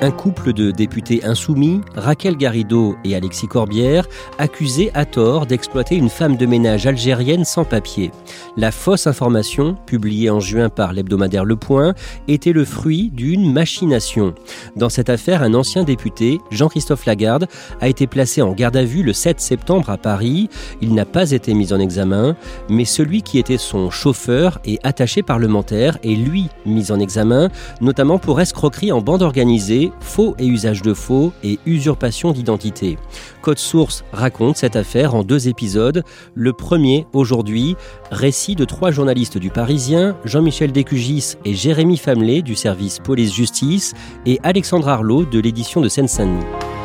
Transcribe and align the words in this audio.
Un 0.00 0.12
couple 0.12 0.52
de 0.52 0.70
députés 0.70 1.24
insoumis, 1.24 1.80
Raquel 1.96 2.36
Garrido 2.36 2.94
et 3.04 3.16
Alexis 3.16 3.48
Corbière, 3.48 4.06
accusés 4.38 4.92
à 4.94 5.04
tort 5.04 5.44
d'exploiter 5.44 5.96
une 5.96 6.08
femme 6.08 6.36
de 6.36 6.46
ménage 6.46 6.86
algérienne 6.86 7.44
sans 7.44 7.64
papier. 7.64 8.12
La 8.56 8.70
fausse 8.70 9.08
information, 9.08 9.74
publiée 9.86 10.30
en 10.30 10.38
juin 10.38 10.68
par 10.68 10.92
l'hebdomadaire 10.92 11.44
Le 11.44 11.56
Point, 11.56 11.94
était 12.28 12.52
le 12.52 12.64
fruit 12.64 13.10
d'une 13.12 13.52
machination. 13.52 14.36
Dans 14.76 14.88
cette 14.88 15.10
affaire, 15.10 15.42
un 15.42 15.52
ancien 15.52 15.82
député, 15.82 16.38
Jean-Christophe 16.52 17.04
Lagarde, 17.04 17.48
a 17.80 17.88
été 17.88 18.06
placé 18.06 18.40
en 18.40 18.52
garde 18.52 18.76
à 18.76 18.84
vue 18.84 19.02
le 19.02 19.12
7 19.12 19.40
septembre 19.40 19.90
à 19.90 19.96
Paris. 19.96 20.48
Il 20.80 20.94
n'a 20.94 21.06
pas 21.06 21.32
été 21.32 21.54
mis 21.54 21.72
en 21.72 21.80
examen, 21.80 22.36
mais 22.68 22.84
celui 22.84 23.22
qui 23.22 23.40
était 23.40 23.58
son 23.58 23.90
chauffeur 23.90 24.60
et 24.64 24.78
attaché 24.84 25.24
parlementaire 25.24 25.98
est 26.04 26.14
lui 26.14 26.46
mis 26.66 26.92
en 26.92 27.00
examen, 27.00 27.48
notamment 27.80 28.20
pour 28.20 28.40
escroquerie 28.40 28.92
en 28.92 29.00
bande 29.00 29.22
organisée 29.22 29.87
faux 30.00 30.34
et 30.38 30.46
usage 30.46 30.82
de 30.82 30.94
faux 30.94 31.32
et 31.42 31.58
usurpation 31.66 32.32
d'identité. 32.32 32.98
Code 33.42 33.58
Source 33.58 34.04
raconte 34.12 34.56
cette 34.56 34.76
affaire 34.76 35.14
en 35.14 35.22
deux 35.22 35.48
épisodes. 35.48 36.02
Le 36.34 36.52
premier, 36.52 37.06
aujourd'hui, 37.12 37.76
récit 38.10 38.54
de 38.54 38.64
trois 38.64 38.90
journalistes 38.90 39.38
du 39.38 39.50
Parisien, 39.50 40.16
Jean-Michel 40.24 40.72
Décugis 40.72 41.34
et 41.44 41.54
Jérémy 41.54 41.96
Famelet 41.96 42.42
du 42.42 42.54
service 42.54 42.98
police-justice 42.98 43.94
et 44.26 44.38
Alexandre 44.42 44.88
Arlot 44.88 45.24
de 45.24 45.38
l'édition 45.38 45.80
de 45.80 45.88
Seine-Saint-Denis. 45.88 46.77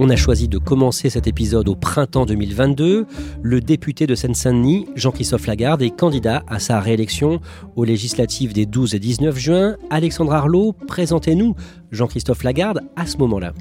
On 0.00 0.10
a 0.10 0.16
choisi 0.16 0.46
de 0.46 0.58
commencer 0.58 1.10
cet 1.10 1.26
épisode 1.26 1.68
au 1.68 1.74
printemps 1.74 2.24
2022. 2.24 3.04
Le 3.42 3.60
député 3.60 4.06
de 4.06 4.14
Seine-Saint-Denis, 4.14 4.86
Jean-Christophe 4.94 5.48
Lagarde, 5.48 5.82
est 5.82 5.90
candidat 5.90 6.44
à 6.46 6.60
sa 6.60 6.78
réélection 6.78 7.40
aux 7.74 7.82
législatives 7.82 8.52
des 8.52 8.64
12 8.64 8.94
et 8.94 9.00
19 9.00 9.36
juin. 9.36 9.76
Alexandre 9.90 10.32
Arlot, 10.34 10.72
présentez-nous 10.86 11.56
Jean-Christophe 11.90 12.42
Lagarde 12.42 12.80
à 12.96 13.06
ce 13.06 13.16
moment-là. 13.18 13.52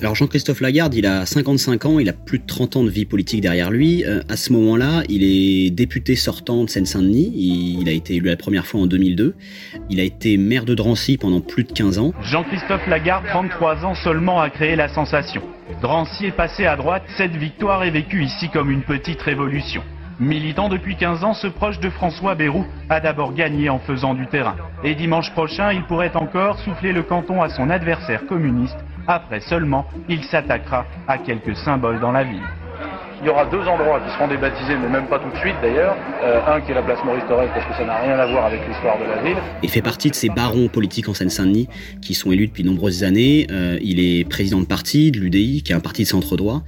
Alors 0.00 0.14
Jean-Christophe 0.14 0.60
Lagarde, 0.60 0.94
il 0.94 1.06
a 1.06 1.26
55 1.26 1.86
ans, 1.86 1.98
il 1.98 2.08
a 2.08 2.12
plus 2.12 2.38
de 2.38 2.46
30 2.46 2.76
ans 2.76 2.84
de 2.84 2.90
vie 2.90 3.04
politique 3.04 3.40
derrière 3.40 3.70
lui. 3.70 4.04
Euh, 4.04 4.20
à 4.28 4.36
ce 4.36 4.52
moment-là, 4.52 5.02
il 5.08 5.24
est 5.24 5.70
député 5.70 6.14
sortant 6.14 6.64
de 6.64 6.70
Seine-Saint-Denis. 6.70 7.32
Il, 7.34 7.80
il, 7.80 7.88
a 7.88 7.92
été 7.92 8.16
élu 8.16 8.26
la 8.26 8.36
première 8.36 8.66
fois 8.66 8.80
en 8.80 8.86
2002. 8.86 9.34
Il 9.90 10.00
a 10.00 10.02
été 10.02 10.36
maire 10.36 10.64
de 10.64 10.74
Drancy 10.74 11.16
pendant 11.16 11.40
plus 11.40 11.64
de 11.64 11.72
15 11.72 11.98
ans. 11.98 12.12
Jean-Christophe 12.22 12.86
Lagarde, 12.86 13.24
33 13.28 13.84
ans 13.84 13.94
seulement, 13.94 14.40
a 14.40 14.50
créé 14.50 14.76
la 14.76 14.88
sensation. 14.88 15.42
Drancy 15.82 16.26
est 16.26 16.36
passé 16.36 16.66
à 16.66 16.76
droite, 16.76 17.02
cette 17.16 17.36
victoire 17.36 17.84
est 17.84 17.90
vécue 17.90 18.24
ici 18.24 18.48
comme 18.52 18.70
une 18.70 18.82
petite 18.82 19.20
révolution. 19.22 19.82
Militant 20.20 20.68
depuis 20.68 20.96
15 20.96 21.22
ans, 21.22 21.32
ce 21.32 21.46
proche 21.46 21.78
de 21.78 21.90
François 21.90 22.34
Bayrou 22.34 22.66
a 22.88 22.98
d'abord 22.98 23.34
gagné 23.34 23.70
en 23.70 23.78
faisant 23.78 24.14
du 24.14 24.26
terrain. 24.26 24.56
Et 24.82 24.96
dimanche 24.96 25.30
prochain, 25.30 25.72
il 25.72 25.84
pourrait 25.84 26.16
encore 26.16 26.58
souffler 26.58 26.92
le 26.92 27.04
canton 27.04 27.40
à 27.40 27.48
son 27.48 27.70
adversaire 27.70 28.26
communiste. 28.26 28.76
Après 29.06 29.38
seulement, 29.38 29.86
il 30.08 30.24
s'attaquera 30.24 30.86
à 31.06 31.18
quelques 31.18 31.54
symboles 31.56 32.00
dans 32.00 32.10
la 32.10 32.24
ville. 32.24 32.42
Il 33.20 33.26
y 33.26 33.30
aura 33.30 33.46
deux 33.46 33.62
endroits 33.62 34.00
qui 34.00 34.12
seront 34.12 34.26
débaptisés, 34.26 34.76
mais 34.76 34.88
même 34.88 35.06
pas 35.06 35.20
tout 35.20 35.30
de 35.30 35.36
suite 35.36 35.54
d'ailleurs. 35.62 35.96
Euh, 36.24 36.40
un 36.48 36.60
qui 36.60 36.72
est 36.72 36.74
la 36.74 36.82
place 36.82 36.98
Maurice 37.04 37.24
Thorez, 37.28 37.48
parce 37.54 37.66
que 37.66 37.74
ça 37.74 37.84
n'a 37.84 37.98
rien 37.98 38.18
à 38.18 38.26
voir 38.26 38.46
avec 38.46 38.60
l'histoire 38.66 38.98
de 38.98 39.04
la 39.04 39.22
ville. 39.22 39.38
Il 39.62 39.68
fait 39.68 39.82
partie 39.82 40.10
de 40.10 40.16
ces 40.16 40.28
barons 40.28 40.66
politiques 40.66 41.08
en 41.08 41.14
Seine-Saint-Denis 41.14 41.68
qui 42.02 42.14
sont 42.14 42.32
élus 42.32 42.48
depuis 42.48 42.64
de 42.64 42.68
nombreuses 42.68 43.04
années. 43.04 43.46
Euh, 43.52 43.78
il 43.82 44.00
est 44.00 44.28
président 44.28 44.60
de 44.60 44.66
parti, 44.66 45.12
de 45.12 45.20
l'UDI, 45.20 45.62
qui 45.62 45.72
est 45.72 45.76
un 45.76 45.80
parti 45.80 46.02
de 46.02 46.08
centre 46.08 46.36
droit. 46.36 46.62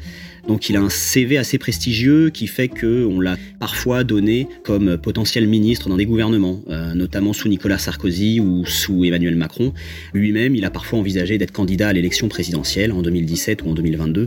Donc 0.49 0.69
il 0.69 0.77
a 0.77 0.81
un 0.81 0.89
CV 0.89 1.39
assez 1.39 1.59
prestigieux 1.59 2.31
qui 2.31 2.47
fait 2.47 2.69
que 2.69 3.05
on 3.05 3.21
l'a 3.21 3.37
parfois 3.59 4.05
donné 4.05 4.49
comme 4.65 4.97
potentiel 4.99 5.47
ministre 5.47 5.89
dans 5.89 5.97
des 5.97 6.07
gouvernements, 6.07 6.61
euh, 6.69 6.95
notamment 6.95 7.33
sous 7.33 7.49
Nicolas 7.49 7.79
Sarkozy 7.79 8.41
ou 8.41 8.65
sous 8.67 9.05
Emmanuel 9.05 9.37
Macron. 9.37 9.73
Lui-même, 10.15 10.55
il 10.55 10.65
a 10.65 10.71
parfois 10.71 10.99
envisagé 10.99 11.39
d'être 11.39 11.53
candidat 11.53 11.89
à 11.89 11.93
l'élection 11.93 12.29
présidentielle 12.29 12.93
en 12.93 13.03
2017 13.03 13.63
ou 13.63 13.71
en 13.71 13.75
2022, 13.75 14.23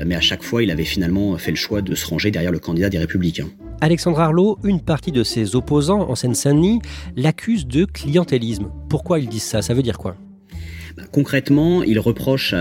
euh, 0.00 0.04
mais 0.06 0.14
à 0.14 0.20
chaque 0.20 0.42
fois, 0.42 0.62
il 0.62 0.70
avait 0.70 0.84
finalement 0.84 1.36
fait 1.38 1.50
le 1.50 1.56
choix 1.56 1.82
de 1.82 1.94
se 1.94 2.06
ranger 2.06 2.30
derrière 2.30 2.52
le 2.52 2.58
candidat 2.58 2.90
des 2.90 2.98
Républicains. 2.98 3.48
Alexandre 3.80 4.20
Arlot, 4.20 4.58
une 4.64 4.80
partie 4.80 5.12
de 5.12 5.22
ses 5.22 5.56
opposants 5.56 6.08
en 6.08 6.14
Seine-Saint-Denis 6.14 6.80
l'accuse 7.16 7.66
de 7.66 7.84
clientélisme. 7.84 8.70
Pourquoi 8.88 9.18
ils 9.18 9.28
disent 9.28 9.42
ça? 9.42 9.62
Ça 9.62 9.74
veut 9.74 9.82
dire 9.82 9.98
quoi? 9.98 10.16
Concrètement, 11.12 11.82
il 11.82 11.98
reproche 11.98 12.54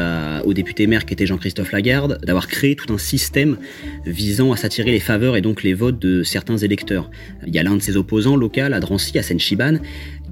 au 0.44 0.54
député 0.54 0.88
maire 0.88 1.06
qui 1.06 1.14
était 1.14 1.26
Jean-Christophe 1.26 1.72
Lagarde 1.72 2.20
d'avoir 2.24 2.48
créé 2.48 2.76
tout 2.76 2.92
un 2.94 2.98
système 2.98 3.58
visant 4.06 4.52
à 4.52 4.58
s'attirer 4.58 4.92
les 4.92 5.00
faveurs 5.00 5.36
et 5.36 5.42
donc 5.42 5.64
les 5.64 5.74
votes 5.74 6.00
de 6.00 6.24
certains 6.24 6.58
électeurs. 6.58 7.10
Il 7.46 7.54
y 7.54 7.60
a 7.60 7.64
l'un 7.64 7.76
de 7.76 7.82
ses 7.82 7.96
opposants 7.96 8.36
local 8.36 8.74
à 8.74 8.80
Drancy, 8.80 9.18
à 9.20 9.24
Seine-Chiban, 9.24 9.78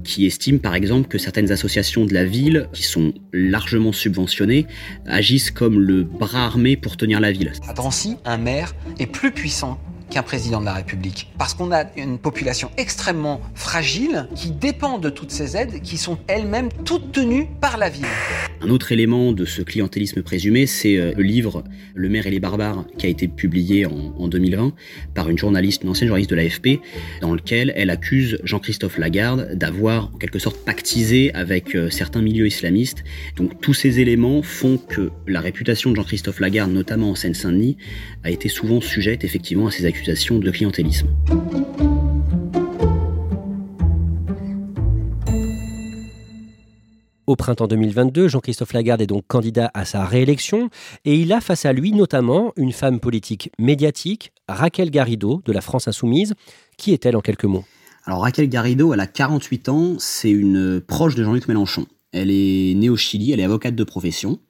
qui 0.02 0.26
estime 0.26 0.58
par 0.58 0.74
exemple 0.74 1.08
que 1.08 1.18
certaines 1.18 1.52
associations 1.52 2.04
de 2.04 2.12
la 2.12 2.24
ville, 2.24 2.68
qui 2.72 2.82
sont 2.82 3.12
largement 3.32 3.92
subventionnées, 3.92 4.66
agissent 5.06 5.52
comme 5.52 5.78
le 5.78 6.02
bras 6.02 6.44
armé 6.44 6.76
pour 6.76 6.96
tenir 6.96 7.20
la 7.20 7.30
ville. 7.30 7.52
À 7.68 7.72
Drancy, 7.72 8.16
un 8.24 8.36
maire 8.36 8.74
est 8.98 9.06
plus 9.06 9.30
puissant 9.30 9.78
qu'un 10.12 10.22
président 10.22 10.60
de 10.60 10.66
la 10.66 10.74
République. 10.74 11.28
Parce 11.38 11.54
qu'on 11.54 11.72
a 11.72 11.84
une 11.96 12.18
population 12.18 12.70
extrêmement 12.76 13.40
fragile 13.54 14.28
qui 14.34 14.50
dépend 14.50 14.98
de 14.98 15.08
toutes 15.08 15.30
ces 15.30 15.56
aides 15.56 15.80
qui 15.82 15.96
sont 15.96 16.18
elles-mêmes 16.28 16.68
toutes 16.84 17.12
tenues 17.12 17.48
par 17.60 17.78
la 17.78 17.88
ville. 17.88 18.04
Un 18.60 18.68
autre 18.68 18.92
élément 18.92 19.32
de 19.32 19.44
ce 19.46 19.62
clientélisme 19.62 20.22
présumé, 20.22 20.66
c'est 20.66 20.96
le 21.16 21.22
livre 21.22 21.64
Le 21.94 22.08
maire 22.10 22.26
et 22.26 22.30
les 22.30 22.40
barbares 22.40 22.84
qui 22.98 23.06
a 23.06 23.08
été 23.08 23.26
publié 23.26 23.86
en, 23.86 24.14
en 24.18 24.28
2020 24.28 24.72
par 25.14 25.30
une 25.30 25.38
journaliste, 25.38 25.82
une 25.82 25.88
ancienne 25.88 26.08
journaliste 26.08 26.30
de 26.30 26.36
l'AFP, 26.36 26.80
dans 27.22 27.34
lequel 27.34 27.72
elle 27.74 27.90
accuse 27.90 28.38
Jean-Christophe 28.44 28.98
Lagarde 28.98 29.54
d'avoir 29.54 30.10
en 30.14 30.18
quelque 30.18 30.38
sorte 30.38 30.58
pactisé 30.64 31.34
avec 31.34 31.76
certains 31.90 32.22
milieux 32.22 32.46
islamistes. 32.46 33.02
Donc 33.36 33.60
tous 33.60 33.74
ces 33.74 34.00
éléments 34.00 34.42
font 34.42 34.76
que 34.76 35.10
la 35.26 35.40
réputation 35.40 35.90
de 35.90 35.96
Jean-Christophe 35.96 36.40
Lagarde, 36.40 36.70
notamment 36.70 37.10
en 37.10 37.14
Seine-Saint-Denis, 37.14 37.78
a 38.24 38.30
été 38.30 38.48
souvent 38.48 38.80
sujette 38.80 39.24
effectivement 39.24 39.68
à 39.68 39.70
ces 39.70 39.86
accusations 39.86 40.01
de 40.04 40.50
clientélisme. 40.50 41.08
Au 47.26 47.36
printemps 47.36 47.68
2022, 47.68 48.28
Jean-Christophe 48.28 48.72
Lagarde 48.72 49.00
est 49.00 49.06
donc 49.06 49.24
candidat 49.26 49.70
à 49.74 49.84
sa 49.84 50.04
réélection 50.04 50.70
et 51.04 51.14
il 51.14 51.32
a 51.32 51.40
face 51.40 51.64
à 51.64 51.72
lui 51.72 51.92
notamment 51.92 52.52
une 52.56 52.72
femme 52.72 53.00
politique 53.00 53.50
médiatique, 53.58 54.32
Raquel 54.48 54.90
Garrido 54.90 55.40
de 55.44 55.52
la 55.52 55.60
France 55.60 55.88
Insoumise. 55.88 56.34
Qui 56.76 56.92
est-elle 56.92 57.16
en 57.16 57.20
quelques 57.20 57.44
mots? 57.44 57.64
Alors 58.04 58.22
Raquel 58.22 58.48
Garrido, 58.48 58.92
elle 58.92 59.00
a 59.00 59.06
48 59.06 59.68
ans, 59.68 59.94
c'est 59.98 60.30
une 60.30 60.80
proche 60.80 61.14
de 61.14 61.22
Jean-Luc 61.22 61.46
Mélenchon. 61.46 61.86
Elle 62.12 62.30
est 62.30 62.74
née 62.74 62.90
au 62.90 62.96
Chili, 62.96 63.32
elle 63.32 63.40
est 63.40 63.44
avocate 63.44 63.76
de 63.76 63.84
profession. 63.84 64.40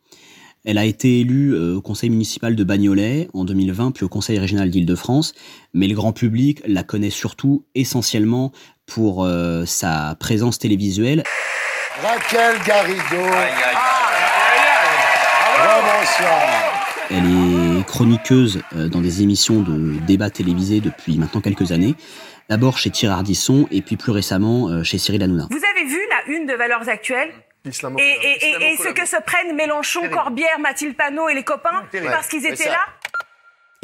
Elle 0.65 0.79
a 0.79 0.85
été 0.85 1.19
élue 1.21 1.55
euh, 1.55 1.77
au 1.77 1.83
conseil 1.83 2.09
municipal 2.09 2.55
de 2.55 2.63
Bagnolet 2.63 3.29
en 3.35 3.45
2020, 3.45 3.91
puis 3.91 4.05
au 4.05 4.09
conseil 4.09 4.39
régional 4.39 4.71
d'Île-de-France, 4.71 5.35
mais 5.75 5.89
le 5.89 5.95
grand 5.97 6.13
public 6.13 6.63
la 6.65 6.85
connaît 6.85 7.11
surtout 7.11 7.65
essentiellement 7.75 8.53
pour 8.87 9.25
euh, 9.25 9.65
sa 9.67 10.17
présence 10.21 10.61
télévisuelle. 10.61 11.25
Raquel 12.01 12.63
Garrido. 12.65 13.03
Elle 17.11 17.25
est 17.27 17.87
chroniqueuse 17.87 18.63
euh, 18.77 18.89
dans 18.89 19.01
des 19.01 19.23
émissions 19.23 19.63
de 19.63 19.99
débats 20.07 20.31
télévisés 20.31 20.81
depuis 20.81 21.19
maintenant 21.19 21.41
quelques 21.41 21.73
années. 21.73 21.97
D'abord 22.49 22.79
chez 22.79 22.91
Thierry 22.91 23.15
Ardisson 23.15 23.67
et 23.73 23.83
puis 23.83 23.97
plus 23.97 24.13
récemment 24.13 24.85
chez 24.85 24.99
Cyril 24.99 25.23
Hanouna. 25.23 25.49
Vous 25.51 25.57
avez 25.57 25.89
vu 25.89 25.99
la 26.09 26.35
une 26.35 26.47
de 26.47 26.53
Valeurs 26.53 26.89
Actuelles? 26.89 27.33
Et, 27.65 27.71
et, 27.71 28.73
et, 28.73 28.77
ce 28.77 28.93
que 28.93 29.07
se 29.07 29.21
prennent 29.23 29.55
Mélenchon, 29.55 30.09
Corbière, 30.11 30.59
Mathilde 30.59 30.97
Panot 30.97 31.29
et 31.29 31.35
les 31.35 31.45
copains 31.45 31.85
parce 32.05 32.29
qu'ils 32.29 32.47
étaient 32.47 32.69
là 32.69 32.87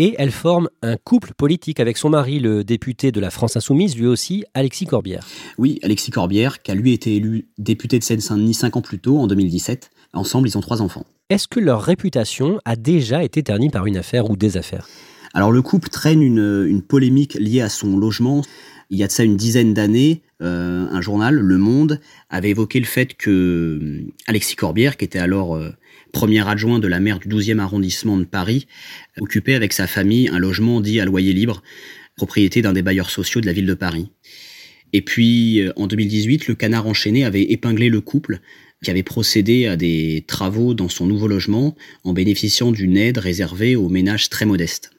et 0.01 0.15
elle 0.17 0.31
forme 0.31 0.69
un 0.81 0.97
couple 0.97 1.35
politique 1.35 1.81
avec 1.81 1.97
son 1.97 2.11
mari, 2.11 2.39
le 2.39 2.63
député 2.63 3.11
de 3.11 3.19
la 3.19 3.31
France 3.31 3.57
Insoumise, 3.57 3.97
lui 3.97 4.07
aussi, 4.07 4.45
Alexis 4.55 4.87
Corbière. 4.87 5.27
Oui, 5.59 5.81
Alexis 5.83 6.13
Corbière, 6.13 6.63
qui 6.63 6.71
a 6.71 6.75
lui 6.77 6.93
été 6.93 7.17
élu 7.17 7.49
député 7.59 7.99
de 7.99 8.05
Seine-Saint-Denis 8.05 8.55
cinq 8.55 8.77
ans 8.77 8.81
plus 8.81 9.01
tôt, 9.01 9.19
en 9.19 9.27
2017. 9.27 9.91
Ensemble, 10.13 10.49
ils 10.49 10.57
ont 10.57 10.61
trois 10.61 10.83
enfants. 10.83 11.05
Est-ce 11.31 11.49
que 11.49 11.59
leur 11.59 11.83
réputation 11.83 12.61
a 12.65 12.77
déjà 12.77 13.25
été 13.25 13.43
ternie 13.43 13.71
par 13.71 13.87
une 13.87 13.97
affaire 13.97 14.31
ou 14.31 14.37
des 14.37 14.57
affaires? 14.57 14.87
Alors 15.35 15.53
le 15.53 15.63
couple 15.63 15.89
traîne 15.89 16.23
une, 16.23 16.83
polémique 16.83 17.35
liée 17.35 17.61
à 17.61 17.69
son 17.69 17.97
logement. 17.97 18.45
Il 18.91 18.99
y 18.99 19.05
a 19.05 19.07
de 19.07 19.13
ça 19.13 19.25
une 19.25 19.37
dizaine 19.37 19.75
d'années, 19.75 20.23
euh, 20.43 20.87
un 20.91 21.01
journal, 21.03 21.35
Le 21.35 21.59
Monde, 21.59 22.01
avait 22.31 22.51
évoqué 22.51 22.81
le 22.81 22.87
fait 22.87 23.15
que 23.15 23.31
euh, 23.31 24.07
Alexis 24.27 24.57
Corbière, 24.57 24.97
qui 24.97 25.05
était 25.05 25.19
alors 25.19 25.57
euh, 25.57 25.71
premier 26.13 26.47
adjoint 26.49 26.79
de 26.79 26.89
la 26.89 26.99
maire 26.99 27.19
du 27.19 27.29
12e 27.29 27.59
arrondissement 27.59 28.17
de 28.17 28.25
Paris, 28.25 28.67
occupait 29.21 29.55
avec 29.55 29.75
sa 29.75 29.87
famille 29.87 30.29
un 30.29 30.39
logement 30.39 30.81
dit 30.81 31.01
à 31.01 31.05
loyer 31.05 31.35
libre, 31.35 31.63
propriété 32.17 32.63
d'un 32.63 32.73
des 32.73 32.83
bailleurs 32.83 33.11
sociaux 33.11 33.43
de 33.43 33.47
la 33.47 33.53
ville 33.53 33.67
de 33.67 33.75
Paris. 33.75 34.11
Et 34.95 35.03
puis, 35.03 35.61
en 35.77 35.87
2018, 35.87 36.47
le 36.47 36.55
canard 36.55 36.87
enchaîné 36.87 37.27
avait 37.27 37.43
épinglé 37.43 37.91
le 37.91 38.01
couple 38.01 38.41
qui 38.83 38.91
avait 38.91 39.03
procédé 39.03 39.67
à 39.67 39.77
des 39.77 40.25
travaux 40.27 40.73
dans 40.73 40.89
son 40.89 41.07
nouveau 41.07 41.29
logement 41.29 41.77
en 42.05 42.13
bénéficiant 42.13 42.71
d'une 42.71 42.97
aide 42.97 43.19
réservée 43.19 43.77
aux 43.77 43.89
ménages 43.89 44.31
très 44.31 44.47
modestes. 44.47 44.91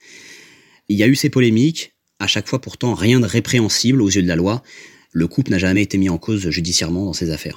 Il 0.92 0.98
y 0.98 1.04
a 1.04 1.08
eu 1.08 1.14
ces 1.16 1.30
polémiques, 1.30 1.94
à 2.18 2.26
chaque 2.26 2.48
fois 2.48 2.60
pourtant 2.60 2.96
rien 2.96 3.20
de 3.20 3.26
répréhensible 3.28 4.02
aux 4.02 4.10
yeux 4.10 4.24
de 4.24 4.28
la 4.28 4.36
loi, 4.36 4.64
le 5.12 5.28
couple 5.28 5.52
n'a 5.52 5.60
jamais 5.60 5.84
été 5.84 6.00
mis 6.00 6.10
en 6.10 6.18
cause 6.18 6.50
judiciairement 6.50 7.06
dans 7.06 7.14
ces 7.14 7.30
affaires. 7.30 7.56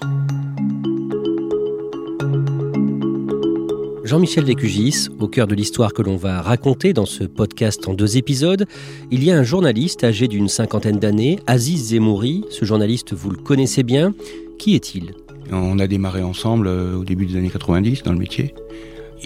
Jean-Michel 4.04 4.44
Descugis, 4.44 5.08
au 5.18 5.28
cœur 5.28 5.46
de 5.46 5.54
l'histoire 5.54 5.94
que 5.94 6.02
l'on 6.02 6.16
va 6.16 6.42
raconter 6.42 6.92
dans 6.92 7.06
ce 7.06 7.24
podcast 7.24 7.88
en 7.88 7.94
deux 7.94 8.18
épisodes, 8.18 8.66
il 9.10 9.24
y 9.24 9.30
a 9.30 9.38
un 9.38 9.44
journaliste 9.44 10.04
âgé 10.04 10.28
d'une 10.28 10.48
cinquantaine 10.48 10.98
d'années, 10.98 11.38
Aziz 11.46 11.88
Zemouri. 11.88 12.44
Ce 12.50 12.66
journaliste, 12.66 13.14
vous 13.14 13.30
le 13.30 13.38
connaissez 13.38 13.82
bien. 13.82 14.12
Qui 14.58 14.74
est-il? 14.74 15.14
On 15.50 15.78
a 15.78 15.86
démarré 15.86 16.22
ensemble 16.22 16.66
euh, 16.66 16.98
au 16.98 17.04
début 17.04 17.24
des 17.24 17.36
années 17.36 17.50
90 17.50 18.02
dans 18.02 18.12
le 18.12 18.18
métier. 18.18 18.54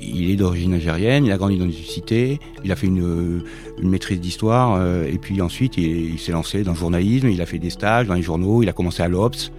Il 0.02 0.30
est 0.30 0.36
d'origine 0.36 0.74
algérienne, 0.74 1.24
il 1.24 1.32
a 1.32 1.36
grandi 1.36 1.56
dans 1.56 1.64
une 1.64 1.72
cité, 1.72 2.38
il 2.64 2.72
a 2.72 2.76
fait 2.76 2.86
une, 2.86 3.42
maîtrise 3.82 4.20
d'histoire, 4.20 4.76
euh, 4.78 5.06
et 5.06 5.18
puis 5.18 5.40
ensuite 5.40 5.76
il, 5.76 6.18
s'est 6.18 6.32
lancé 6.32 6.62
dans 6.62 6.72
le 6.72 6.78
journalisme, 6.78 7.28
il 7.28 7.40
a 7.40 7.46
fait 7.46 7.58
des 7.58 7.70
stages 7.70 8.06
dans 8.06 8.14
les 8.14 8.22
journaux, 8.22 8.62
il 8.62 8.68
a 8.68 8.72
commencé 8.72 9.02
à 9.02 9.08
l'Obs, 9.08 9.50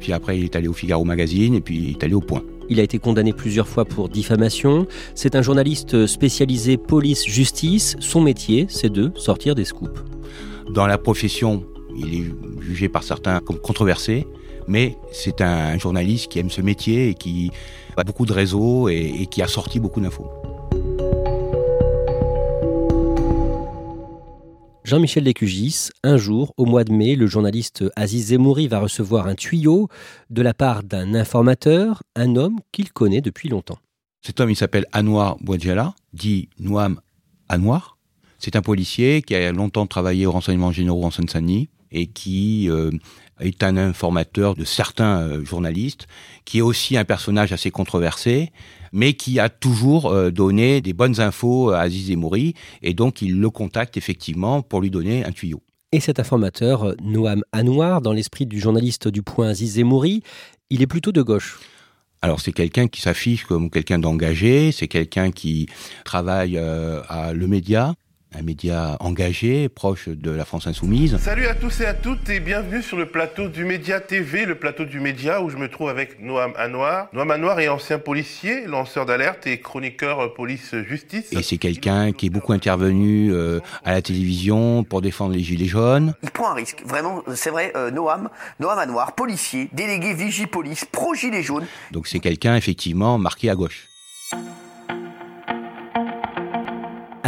puis 0.00 0.12
après 0.12 0.38
il 0.38 0.44
est 0.44 0.56
allé 0.56 0.68
au 0.68 0.72
Figaro 0.72 1.04
Magazine, 1.04 1.54
et 1.54 1.60
puis 1.60 1.76
il 1.76 1.90
est 1.90 2.04
allé 2.04 2.14
au 2.14 2.20
Point. 2.20 2.42
Il 2.70 2.80
a 2.80 2.82
été 2.82 2.98
condamné 2.98 3.32
plusieurs 3.32 3.66
fois 3.66 3.86
pour 3.86 4.10
diffamation. 4.10 4.86
C'est 5.14 5.36
un 5.36 5.42
journaliste 5.42 6.06
spécialisé 6.06 6.76
police-justice. 6.76 7.96
Son 7.98 8.20
métier, 8.20 8.66
c'est 8.68 8.92
de 8.92 9.10
sortir 9.14 9.54
des 9.54 9.64
scoops. 9.64 10.04
Dans 10.70 10.86
la 10.86 10.98
profession, 10.98 11.64
il 11.96 12.14
est 12.14 12.24
jugé 12.60 12.90
par 12.90 13.02
certains 13.02 13.40
comme 13.40 13.58
controversé, 13.58 14.26
mais 14.68 14.96
c'est 15.12 15.40
un 15.40 15.78
journaliste 15.78 16.30
qui 16.30 16.38
aime 16.38 16.50
ce 16.50 16.60
métier 16.60 17.08
et 17.08 17.14
qui 17.14 17.50
beaucoup 18.04 18.26
de 18.26 18.32
réseaux 18.32 18.88
et, 18.88 19.26
qui 19.30 19.42
a 19.42 19.48
sorti 19.48 19.80
beaucoup 19.80 20.00
d'infos. 20.00 20.30
Jean-Michel 24.84 25.24
Lécugis, 25.24 25.90
un 26.02 26.16
jour, 26.16 26.54
au 26.56 26.64
mois 26.64 26.84
de 26.84 26.92
mai, 26.92 27.14
le 27.14 27.26
journaliste 27.26 27.84
Aziz 27.94 28.28
Zemouri 28.28 28.68
va 28.68 28.78
recevoir 28.78 29.26
un 29.26 29.34
tuyau 29.34 29.88
de 30.30 30.40
la 30.40 30.54
part 30.54 30.82
d'un 30.82 31.14
informateur, 31.14 32.02
un 32.16 32.36
homme 32.36 32.58
qu'il 32.72 32.90
connaît 32.92 33.20
depuis 33.20 33.50
longtemps. 33.50 33.78
Cet 34.22 34.40
homme, 34.40 34.50
il 34.50 34.56
s'appelle 34.56 34.86
Anwar 34.94 35.36
Bouadjala, 35.40 35.94
dit 36.14 36.48
Nouam 36.58 37.00
Anwar. 37.50 37.98
C'est 38.38 38.56
un 38.56 38.62
policier 38.62 39.20
qui 39.20 39.34
a 39.34 39.52
longtemps 39.52 39.86
travaillé 39.86 40.24
au 40.24 40.32
renseignement 40.32 40.72
généraux 40.72 41.04
en 41.04 41.10
Seine-Saint-Denis 41.10 41.68
et 41.90 42.06
qui 42.06 42.70
euh, 42.70 42.90
est 43.40 43.62
un 43.62 43.76
informateur 43.76 44.54
de 44.54 44.64
certains 44.64 45.20
euh, 45.20 45.44
journalistes, 45.44 46.06
qui 46.44 46.58
est 46.58 46.62
aussi 46.62 46.96
un 46.96 47.04
personnage 47.04 47.52
assez 47.52 47.70
controversé, 47.70 48.50
mais 48.92 49.14
qui 49.14 49.38
a 49.38 49.48
toujours 49.48 50.06
euh, 50.06 50.30
donné 50.30 50.80
des 50.80 50.92
bonnes 50.92 51.20
infos 51.20 51.70
à 51.70 51.80
Aziz 51.80 52.10
Emouri, 52.10 52.54
et 52.82 52.94
donc 52.94 53.22
il 53.22 53.40
le 53.40 53.50
contacte 53.50 53.96
effectivement 53.96 54.62
pour 54.62 54.80
lui 54.80 54.90
donner 54.90 55.24
un 55.24 55.32
tuyau. 55.32 55.62
Et 55.92 56.00
cet 56.00 56.20
informateur, 56.20 56.94
Noam 57.02 57.42
Anouar, 57.52 58.02
dans 58.02 58.12
l'esprit 58.12 58.46
du 58.46 58.60
journaliste 58.60 59.08
du 59.08 59.22
Point 59.22 59.48
Aziz 59.48 59.78
Emouri, 59.78 60.22
il 60.70 60.82
est 60.82 60.86
plutôt 60.86 61.12
de 61.12 61.22
gauche. 61.22 61.58
Alors 62.20 62.40
c'est 62.40 62.52
quelqu'un 62.52 62.88
qui 62.88 63.00
s'affiche 63.00 63.44
comme 63.44 63.70
quelqu'un 63.70 63.98
d'engagé, 63.98 64.72
c'est 64.72 64.88
quelqu'un 64.88 65.30
qui 65.30 65.68
travaille 66.04 66.58
à 66.58 67.32
Le 67.32 67.46
Média, 67.46 67.94
un 68.34 68.42
média 68.42 68.96
engagé, 69.00 69.68
proche 69.68 70.08
de 70.08 70.30
la 70.30 70.44
France 70.44 70.66
insoumise. 70.66 71.16
Salut 71.18 71.46
à 71.46 71.54
tous 71.54 71.80
et 71.80 71.86
à 71.86 71.94
toutes 71.94 72.28
et 72.28 72.40
bienvenue 72.40 72.82
sur 72.82 72.98
le 72.98 73.06
plateau 73.06 73.48
du 73.48 73.64
Média 73.64 74.00
TV, 74.00 74.44
le 74.44 74.54
plateau 74.54 74.84
du 74.84 75.00
Média 75.00 75.42
où 75.42 75.48
je 75.48 75.56
me 75.56 75.68
trouve 75.68 75.88
avec 75.88 76.20
Noam 76.20 76.52
Anwar. 76.58 77.08
Noam 77.14 77.30
Anwar 77.30 77.58
est 77.60 77.68
ancien 77.68 77.98
policier, 77.98 78.66
lanceur 78.66 79.06
d'alerte 79.06 79.46
et 79.46 79.60
chroniqueur 79.60 80.34
police-justice. 80.34 81.32
Et 81.32 81.42
c'est 81.42 81.56
quelqu'un 81.56 82.12
qui 82.12 82.26
est 82.26 82.30
beaucoup 82.30 82.52
intervenu 82.52 83.32
euh, 83.32 83.60
à 83.84 83.92
la 83.92 84.02
télévision 84.02 84.84
pour 84.84 85.00
défendre 85.00 85.32
les 85.32 85.40
Gilets 85.40 85.66
jaunes. 85.66 86.14
Il 86.22 86.30
prend 86.30 86.50
un 86.50 86.54
risque, 86.54 86.82
vraiment, 86.84 87.22
c'est 87.34 87.50
vrai, 87.50 87.72
euh, 87.76 87.90
Noam, 87.90 88.28
Noam 88.60 88.78
Anwar, 88.78 89.14
policier, 89.14 89.70
délégué 89.72 90.12
Vigipolice, 90.12 90.84
pro-Gilets 90.84 91.42
jaunes. 91.42 91.66
Donc 91.92 92.06
c'est 92.06 92.20
quelqu'un 92.20 92.56
effectivement 92.56 93.16
marqué 93.16 93.48
à 93.48 93.54
gauche. 93.54 93.88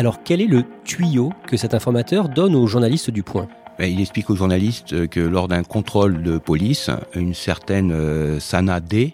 Alors 0.00 0.23
quel 0.25 0.41
est 0.41 0.47
le 0.47 0.64
tuyau 0.85 1.31
que 1.47 1.58
cet 1.58 1.75
informateur 1.75 2.31
donne 2.31 2.55
aux 2.55 2.67
journalistes 2.67 3.11
du 3.11 3.23
Point? 3.23 3.49
Ben, 3.79 3.85
il 3.85 4.00
explique 4.00 4.31
aux 4.31 4.35
journalistes 4.35 5.08
que 5.08 5.21
lors 5.21 5.47
d'un 5.47 5.62
contrôle 5.62 6.23
de 6.23 6.38
police, 6.38 6.88
une 7.14 7.35
certaine 7.35 7.92
euh, 7.92 8.40
Sana 8.40 8.80
D, 8.80 9.12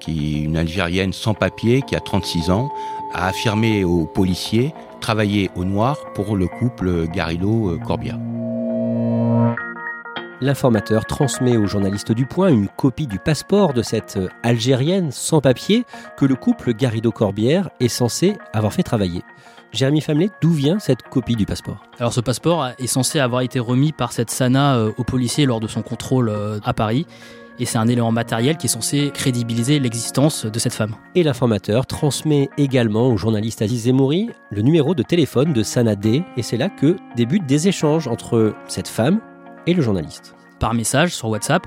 qui 0.00 0.36
est 0.36 0.40
une 0.44 0.56
Algérienne 0.56 1.12
sans 1.12 1.34
papier, 1.34 1.82
qui 1.82 1.94
a 1.96 2.00
36 2.00 2.48
ans, 2.48 2.70
a 3.12 3.28
affirmé 3.28 3.84
aux 3.84 4.06
policiers 4.06 4.72
travailler 5.02 5.50
au 5.54 5.66
noir 5.66 5.98
pour 6.14 6.34
le 6.34 6.46
couple 6.46 7.08
Garrido-Corbia. 7.08 8.18
L'informateur 10.40 11.04
transmet 11.04 11.58
aux 11.58 11.66
journalistes 11.66 12.12
du 12.12 12.24
Point 12.24 12.48
une 12.48 12.68
copie 12.68 13.06
du 13.06 13.18
passeport 13.18 13.74
de 13.74 13.82
cette 13.82 14.18
Algérienne 14.42 15.10
sans 15.10 15.42
papier 15.42 15.84
que 16.16 16.24
le 16.24 16.36
couple 16.36 16.72
Garrido-Corbière 16.72 17.68
est 17.80 17.88
censé 17.88 18.38
avoir 18.54 18.72
fait 18.72 18.82
travailler. 18.82 19.22
Jérémy 19.72 20.02
Famelet, 20.02 20.28
d'où 20.42 20.50
vient 20.50 20.78
cette 20.78 21.02
copie 21.02 21.34
du 21.34 21.46
passeport? 21.46 21.82
Alors 21.98 22.12
ce 22.12 22.20
passeport 22.20 22.68
est 22.78 22.86
censé 22.86 23.20
avoir 23.20 23.40
été 23.40 23.58
remis 23.58 23.92
par 23.92 24.12
cette 24.12 24.30
Sana 24.30 24.76
euh, 24.76 24.92
au 24.98 25.04
policier 25.04 25.46
lors 25.46 25.60
de 25.60 25.66
son 25.66 25.80
contrôle 25.80 26.28
euh, 26.28 26.60
à 26.62 26.74
Paris. 26.74 27.06
Et 27.58 27.64
c'est 27.64 27.78
un 27.78 27.88
élément 27.88 28.12
matériel 28.12 28.56
qui 28.56 28.66
est 28.66 28.70
censé 28.70 29.10
crédibiliser 29.14 29.78
l'existence 29.78 30.46
de 30.46 30.58
cette 30.58 30.74
femme. 30.74 30.94
Et 31.14 31.22
l'informateur 31.22 31.86
transmet 31.86 32.50
également 32.58 33.08
au 33.08 33.16
journaliste 33.16 33.62
Aziz 33.62 33.84
Zemouri 33.84 34.30
le 34.50 34.62
numéro 34.62 34.94
de 34.94 35.02
téléphone 35.02 35.52
de 35.52 35.62
Sana 35.62 35.94
D. 35.94 36.22
Et 36.36 36.42
c'est 36.42 36.56
là 36.56 36.68
que 36.68 36.96
débutent 37.16 37.46
des 37.46 37.68
échanges 37.68 38.08
entre 38.08 38.54
cette 38.68 38.88
femme 38.88 39.20
et 39.66 39.74
le 39.74 39.82
journaliste. 39.82 40.34
Par 40.58 40.74
message 40.74 41.14
sur 41.14 41.28
WhatsApp, 41.28 41.66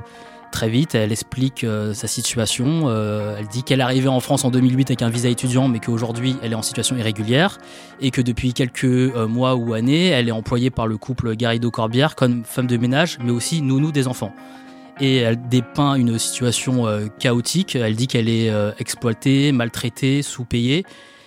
très 0.55 0.69
vite. 0.69 0.95
Elle 0.95 1.11
explique 1.11 1.65
euh, 1.65 1.93
sa 1.93 2.07
situation. 2.07 2.83
Euh, 2.85 3.35
elle 3.37 3.47
dit 3.47 3.63
qu'elle 3.63 3.81
est 3.81 3.83
arrivée 3.83 4.07
en 4.07 4.21
France 4.21 4.45
en 4.45 4.51
2008 4.51 4.89
avec 4.89 5.01
un 5.01 5.09
visa 5.09 5.27
étudiant, 5.27 5.67
mais 5.67 5.79
qu'aujourd'hui 5.79 6.37
elle 6.41 6.53
est 6.53 6.55
en 6.55 6.61
situation 6.61 6.95
irrégulière 6.95 7.57
et 7.99 8.09
que 8.09 8.21
depuis 8.21 8.53
quelques 8.53 8.85
euh, 8.85 9.27
mois 9.27 9.55
ou 9.55 9.73
années, 9.73 10.07
elle 10.07 10.29
est 10.29 10.31
employée 10.31 10.69
par 10.69 10.87
le 10.87 10.95
couple 10.95 11.35
Garrido-Corbière 11.35 12.15
comme 12.15 12.45
femme 12.45 12.67
de 12.67 12.77
ménage, 12.77 13.17
mais 13.21 13.31
aussi 13.31 13.61
nounou 13.61 13.91
des 13.91 14.07
enfants. 14.07 14.33
Et 15.01 15.17
elle 15.17 15.49
dépeint 15.49 15.95
une 15.95 16.17
situation 16.17 16.85
chaotique. 17.19 17.75
Elle 17.75 17.97
dit 17.97 18.07
qu'elle 18.07 18.29
est 18.29 18.49
exploitée, 18.79 19.51
maltraitée, 19.51 20.21
sous-payée. 20.21 20.85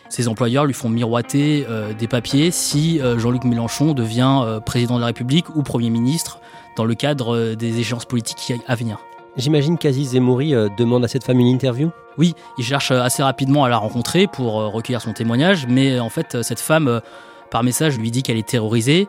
Ses 0.09 0.27
employeurs 0.27 0.65
lui 0.65 0.73
font 0.73 0.89
miroiter 0.89 1.67
des 1.99 2.09
papiers 2.09 2.51
si 2.51 2.99
Jean-Luc 3.19 3.45
Mélenchon 3.45 3.93
devient 3.93 4.59
président 4.65 4.95
de 4.95 5.01
la 5.01 5.09
République 5.09 5.55
ou 5.55 5.63
Premier 5.63 5.91
ministre 5.91 6.41
dans 6.79 6.87
le 6.87 6.95
cadre 6.95 7.55
des 7.57 7.79
échéances 7.79 8.07
politiques 8.07 8.55
à 8.67 8.75
venir. 8.75 8.99
J'imagine 9.39 9.79
qu'Aziz 9.79 10.11
Zemouri 10.11 10.53
euh, 10.53 10.69
demande 10.77 11.05
à 11.05 11.09
cette 11.09 11.23
femme 11.23 11.39
une 11.39 11.47
interview 11.47 11.93
Oui, 12.19 12.35
il 12.59 12.65
cherche 12.65 12.91
euh, 12.91 13.03
assez 13.03 13.23
rapidement 13.23 13.63
à 13.63 13.69
la 13.69 13.77
rencontrer 13.77 14.27
pour 14.27 14.61
euh, 14.61 14.67
recueillir 14.67 15.01
son 15.01 15.13
témoignage, 15.13 15.65
mais 15.69 16.01
en 16.01 16.09
fait, 16.09 16.43
cette 16.43 16.59
femme, 16.59 17.01
par 17.49 17.63
message, 17.63 17.99
lui 17.99 18.11
dit 18.11 18.25
qu'elle 18.25 18.37
est 18.37 18.49
terrorisée. 18.49 19.07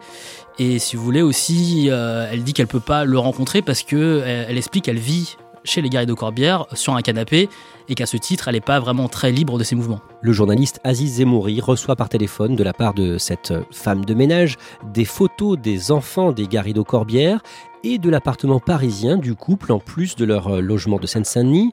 Et 0.59 0.77
si 0.77 0.95
vous 0.95 1.03
voulez 1.03 1.23
aussi, 1.23 1.87
elle 1.87 2.43
dit 2.43 2.51
qu'elle 2.51 2.67
peut 2.67 2.81
pas 2.81 3.05
le 3.05 3.17
rencontrer 3.17 3.61
parce 3.61 3.81
que 3.81 4.21
elle, 4.25 4.57
explique 4.57 4.85
qu'elle 4.85 4.99
vit 4.99 5.37
chez 5.63 5.81
les 5.81 5.89
de 5.89 6.13
Corbière 6.13 6.65
sur 6.73 6.95
un 6.95 7.01
canapé 7.01 7.47
et 7.87 7.95
qu'à 7.95 8.05
ce 8.05 8.17
titre, 8.17 8.49
elle 8.49 8.55
n'est 8.55 8.61
pas 8.61 8.79
vraiment 8.79 9.07
très 9.07 9.31
libre 9.31 9.57
de 9.57 9.63
ses 9.63 9.75
mouvements. 9.75 10.01
Le 10.21 10.33
journaliste 10.33 10.81
Aziz 10.83 11.17
Zemouri 11.17 11.61
reçoit 11.61 11.95
par 11.95 12.09
téléphone 12.09 12.57
de 12.57 12.63
la 12.63 12.73
part 12.73 12.93
de 12.93 13.17
cette 13.17 13.53
femme 13.71 14.03
de 14.03 14.13
ménage 14.13 14.57
des 14.93 15.05
photos 15.05 15.57
des 15.57 15.91
enfants 15.91 16.33
des 16.33 16.47
Garrido 16.47 16.83
Corbière 16.83 17.41
et 17.83 17.97
de 17.97 18.09
l'appartement 18.09 18.59
parisien 18.59 19.17
du 19.17 19.35
couple 19.35 19.71
en 19.71 19.79
plus 19.79 20.15
de 20.15 20.25
leur 20.25 20.47
euh, 20.55 20.61
logement 20.61 20.97
de 20.97 21.07
Seine-Saint-Denis. 21.07 21.71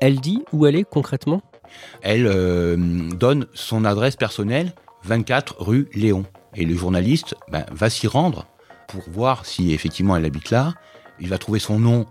Elle 0.00 0.20
dit 0.20 0.42
où 0.52 0.66
elle 0.66 0.76
est 0.76 0.84
concrètement? 0.84 1.42
Elle 2.02 2.26
euh, 2.26 2.76
donne 2.76 3.46
son 3.54 3.84
adresse 3.84 4.16
personnelle, 4.16 4.72
24 5.04 5.56
rue 5.58 5.88
Léon. 5.94 6.24
Et 6.54 6.64
le 6.64 6.74
journaliste 6.74 7.34
ben, 7.50 7.64
va 7.70 7.88
s'y 7.88 8.06
rendre 8.06 8.46
pour 8.88 9.02
voir 9.08 9.46
si 9.46 9.72
effectivement 9.72 10.16
elle 10.16 10.24
habite 10.24 10.50
là. 10.50 10.74
Il 11.20 11.28
va 11.28 11.38
trouver 11.38 11.58
son 11.60 11.78
nom 11.78 12.06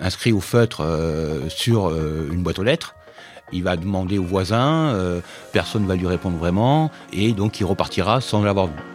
inscrit 0.00 0.32
au 0.32 0.40
feutre 0.40 0.80
euh, 0.80 1.48
sur 1.48 1.90
une 1.94 2.42
boîte 2.42 2.58
aux 2.58 2.64
lettres. 2.64 2.94
Il 3.52 3.62
va 3.62 3.76
demander 3.76 4.18
aux 4.18 4.24
voisins, 4.24 5.20
personne 5.52 5.82
ne 5.82 5.86
va 5.86 5.96
lui 5.96 6.06
répondre 6.06 6.38
vraiment, 6.38 6.90
et 7.12 7.32
donc 7.32 7.60
il 7.60 7.64
repartira 7.64 8.20
sans 8.22 8.42
l'avoir 8.42 8.66
vu. 8.66 8.93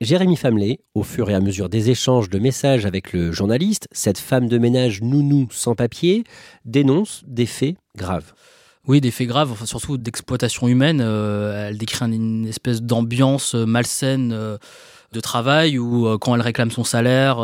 Jérémy 0.00 0.36
Famelet, 0.36 0.80
au 0.94 1.02
fur 1.02 1.28
et 1.28 1.34
à 1.34 1.40
mesure 1.40 1.68
des 1.68 1.90
échanges 1.90 2.30
de 2.30 2.38
messages 2.38 2.86
avec 2.86 3.12
le 3.12 3.32
journaliste, 3.32 3.86
cette 3.92 4.16
femme 4.16 4.48
de 4.48 4.56
ménage 4.56 5.02
nounou 5.02 5.46
sans 5.50 5.74
papier 5.74 6.24
dénonce 6.64 7.22
des 7.26 7.44
faits 7.44 7.76
graves. 7.98 8.32
Oui, 8.86 9.02
des 9.02 9.10
faits 9.10 9.28
graves, 9.28 9.62
surtout 9.66 9.98
d'exploitation 9.98 10.68
humaine. 10.68 11.02
Euh, 11.02 11.68
elle 11.68 11.76
décrit 11.76 12.06
une 12.06 12.46
espèce 12.46 12.80
d'ambiance 12.80 13.54
malsaine 13.54 14.32
euh, 14.32 14.56
de 15.12 15.20
travail 15.20 15.78
où, 15.78 16.06
euh, 16.06 16.16
quand 16.16 16.34
elle 16.34 16.40
réclame 16.40 16.70
son 16.70 16.82
salaire, 16.82 17.36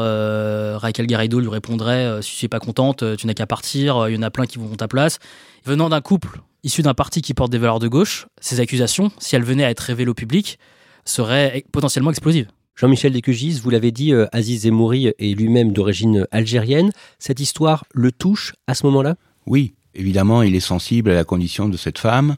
Raquel 0.81 1.07
Garrido 1.07 1.41
lui 1.41 1.51
répondrait 1.51 2.23
Si 2.23 2.39
tu 2.39 2.47
n'es 2.47 2.49
pas 2.49 2.59
contente, 2.59 3.05
tu 3.19 3.27
n'as 3.27 3.35
qu'à 3.35 3.47
partir, 3.47 4.09
il 4.09 4.17
y 4.17 4.19
en 4.19 4.23
a 4.23 4.31
plein 4.31 4.47
qui 4.47 4.57
vont 4.57 4.73
à 4.73 4.77
ta 4.77 4.89
place. 4.89 5.19
Venant 5.67 5.91
d'un 5.91 6.01
couple 6.01 6.41
issu 6.65 6.81
d'un 6.81 6.95
parti 6.95 7.21
qui 7.21 7.35
porte 7.35 7.53
des 7.53 7.59
valeurs 7.59 7.81
de 7.81 7.89
gauche, 7.89 8.29
ces 8.41 8.61
accusations, 8.61 9.13
si 9.19 9.37
elles 9.37 9.45
venaient 9.45 9.65
à 9.65 9.71
être 9.71 9.81
révélées 9.81 10.11
au 10.11 10.15
public, 10.15 10.59
serait 11.07 11.65
potentiellement 11.73 12.11
explosive. 12.11 12.49
Jean-Michel 12.77 13.13
Descugis, 13.13 13.61
vous 13.63 13.71
l'avez 13.71 13.91
dit, 13.91 14.13
euh, 14.13 14.27
Aziz 14.33 14.63
Zemouri 14.63 15.07
est 15.07 15.35
lui-même 15.35 15.73
d'origine 15.73 16.27
algérienne. 16.31 16.93
Cette 17.19 17.41
histoire 17.41 17.87
le 17.95 18.13
touche 18.13 18.55
à 18.67 18.75
ce 18.75 18.85
moment-là? 18.85 19.17
Oui, 19.47 19.75
évidemment, 19.95 20.43
il 20.43 20.55
est 20.55 20.61
sensible 20.61 21.09
à 21.09 21.15
la 21.15 21.25
condition 21.25 21.71
de 21.71 21.77
cette 21.79 21.99
femme. 21.99 22.37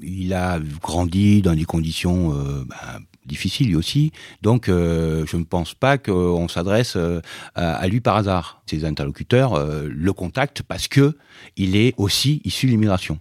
Il 0.00 0.32
a 0.32 0.60
grandi 0.80 1.42
dans 1.42 1.54
des 1.54 1.64
conditions 1.64 2.32
euh, 2.32 2.64
ben, 2.66 3.00
difficiles 3.26 3.66
lui 3.66 3.74
aussi. 3.74 4.12
Donc, 4.42 4.68
euh, 4.68 5.24
je 5.26 5.36
ne 5.36 5.42
pense 5.42 5.74
pas 5.74 5.98
qu'on 5.98 6.46
s'adresse 6.46 6.96
à, 7.56 7.88
lui 7.88 8.00
par 8.00 8.14
hasard. 8.14 8.62
Ses 8.66 8.84
interlocuteurs 8.84 9.58
le 9.84 10.12
contactent 10.12 10.62
parce 10.62 10.86
que 10.86 11.16
il 11.56 11.74
est 11.74 11.94
aussi 11.96 12.40
issu 12.44 12.66
de 12.66 12.70
l'immigration. 12.70 13.18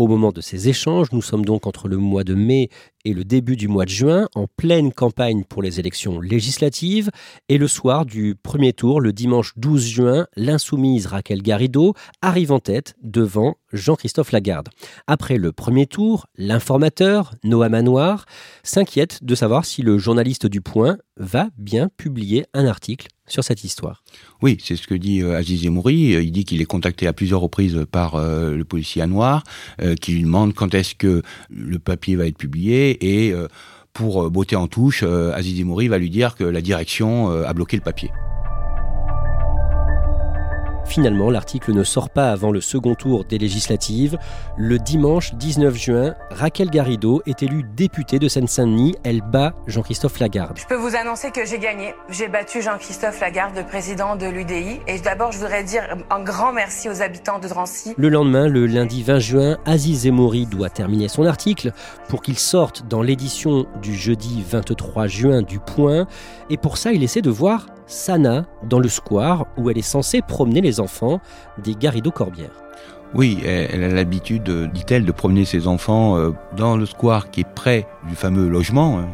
Au 0.00 0.06
moment 0.06 0.32
de 0.32 0.40
ces 0.40 0.70
échanges, 0.70 1.12
nous 1.12 1.20
sommes 1.20 1.44
donc 1.44 1.66
entre 1.66 1.86
le 1.86 1.98
mois 1.98 2.24
de 2.24 2.32
mai 2.32 2.70
et 3.04 3.12
le 3.12 3.22
début 3.22 3.56
du 3.56 3.68
mois 3.68 3.84
de 3.84 3.90
juin, 3.90 4.28
en 4.34 4.46
pleine 4.46 4.94
campagne 4.94 5.44
pour 5.44 5.62
les 5.62 5.78
élections 5.78 6.22
législatives, 6.22 7.10
et 7.50 7.58
le 7.58 7.68
soir 7.68 8.06
du 8.06 8.34
premier 8.34 8.72
tour, 8.72 9.02
le 9.02 9.12
dimanche 9.12 9.52
12 9.58 9.86
juin, 9.86 10.26
l'insoumise 10.36 11.04
Raquel 11.04 11.42
Garrido 11.42 11.92
arrive 12.22 12.50
en 12.50 12.60
tête 12.60 12.94
devant 13.02 13.56
Jean-Christophe 13.74 14.32
Lagarde. 14.32 14.70
Après 15.06 15.36
le 15.36 15.52
premier 15.52 15.86
tour, 15.86 16.28
l'informateur, 16.34 17.34
Noah 17.44 17.68
Manoir, 17.68 18.24
s'inquiète 18.62 19.22
de 19.22 19.34
savoir 19.34 19.66
si 19.66 19.82
le 19.82 19.98
journaliste 19.98 20.46
du 20.46 20.62
Point 20.62 20.96
va 21.18 21.50
bien 21.58 21.90
publier 21.98 22.46
un 22.54 22.64
article 22.64 23.08
sur 23.30 23.44
cette 23.44 23.64
histoire. 23.64 24.02
Oui, 24.42 24.58
c'est 24.62 24.76
ce 24.76 24.86
que 24.86 24.94
dit 24.94 25.22
euh, 25.22 25.36
Aziz 25.36 25.64
Emouri. 25.64 26.12
Il 26.22 26.32
dit 26.32 26.44
qu'il 26.44 26.60
est 26.60 26.66
contacté 26.66 27.06
à 27.06 27.12
plusieurs 27.12 27.40
reprises 27.40 27.86
par 27.90 28.16
euh, 28.16 28.56
le 28.56 28.64
policier 28.64 29.02
à 29.02 29.06
noir, 29.06 29.44
euh, 29.82 29.94
qui 29.94 30.12
lui 30.12 30.22
demande 30.22 30.54
quand 30.54 30.74
est-ce 30.74 30.94
que 30.94 31.22
le 31.48 31.78
papier 31.78 32.16
va 32.16 32.26
être 32.26 32.38
publié 32.38 32.98
et 33.00 33.32
euh, 33.32 33.48
pour 33.92 34.24
euh, 34.24 34.30
beauté 34.30 34.56
en 34.56 34.68
touche, 34.68 35.02
euh, 35.04 35.32
Aziz 35.34 35.62
Mouri 35.64 35.88
va 35.88 35.98
lui 35.98 36.10
dire 36.10 36.34
que 36.36 36.44
la 36.44 36.60
direction 36.60 37.30
a 37.30 37.52
bloqué 37.52 37.76
le 37.76 37.82
papier. 37.82 38.10
Finalement, 40.90 41.30
l'article 41.30 41.72
ne 41.72 41.84
sort 41.84 42.10
pas 42.10 42.32
avant 42.32 42.50
le 42.50 42.60
second 42.60 42.96
tour 42.96 43.24
des 43.24 43.38
législatives. 43.38 44.18
Le 44.58 44.76
dimanche 44.80 45.34
19 45.34 45.76
juin, 45.76 46.16
Raquel 46.32 46.68
Garrido 46.68 47.22
est 47.26 47.44
élue 47.44 47.62
députée 47.76 48.18
de 48.18 48.26
Seine-Saint-Denis. 48.26 48.96
Elle 49.04 49.20
bat 49.22 49.54
Jean-Christophe 49.68 50.18
Lagarde. 50.18 50.58
Je 50.58 50.66
peux 50.66 50.74
vous 50.74 50.96
annoncer 50.96 51.30
que 51.30 51.46
j'ai 51.46 51.60
gagné. 51.60 51.94
J'ai 52.08 52.26
battu 52.26 52.60
Jean-Christophe 52.60 53.20
Lagarde, 53.20 53.54
le 53.56 53.64
président 53.64 54.16
de 54.16 54.26
l'UDI. 54.26 54.80
Et 54.88 54.98
d'abord, 54.98 55.30
je 55.30 55.38
voudrais 55.38 55.62
dire 55.62 55.84
un 56.10 56.24
grand 56.24 56.52
merci 56.52 56.88
aux 56.88 57.02
habitants 57.02 57.38
de 57.38 57.46
Drancy. 57.46 57.94
Le 57.96 58.08
lendemain, 58.08 58.48
le 58.48 58.66
lundi 58.66 59.04
20 59.04 59.18
juin, 59.20 59.58
Aziz 59.66 60.08
Emouri 60.08 60.46
doit 60.46 60.70
terminer 60.70 61.06
son 61.06 61.24
article 61.24 61.70
pour 62.08 62.20
qu'il 62.20 62.36
sorte 62.36 62.88
dans 62.88 63.02
l'édition 63.02 63.66
du 63.80 63.94
jeudi 63.94 64.44
23 64.50 65.06
juin 65.06 65.42
du 65.42 65.60
Point. 65.60 66.08
Et 66.50 66.56
pour 66.56 66.78
ça, 66.78 66.90
il 66.90 67.04
essaie 67.04 67.22
de 67.22 67.30
voir 67.30 67.66
Sana 67.90 68.46
dans 68.62 68.78
le 68.78 68.88
square 68.88 69.46
où 69.56 69.68
elle 69.68 69.76
est 69.76 69.82
censée 69.82 70.22
promener 70.22 70.60
les 70.60 70.80
enfants 70.80 71.20
des 71.58 71.74
Garrido 71.74 72.10
Corbière. 72.10 72.50
Oui, 73.12 73.40
elle 73.44 73.82
a 73.82 73.88
l'habitude, 73.88 74.70
dit-elle, 74.72 75.04
de 75.04 75.10
promener 75.10 75.44
ses 75.44 75.66
enfants 75.66 76.16
euh, 76.16 76.30
dans 76.56 76.76
le 76.76 76.86
square 76.86 77.32
qui 77.32 77.40
est 77.40 77.48
près 77.54 77.88
du 78.08 78.14
fameux 78.14 78.48
logement 78.48 79.00
hein, 79.00 79.08